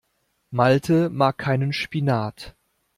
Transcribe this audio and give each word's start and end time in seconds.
Malte 0.49 1.09
mag 1.11 1.37
keinen 1.37 1.73
Spinat. 1.73 2.55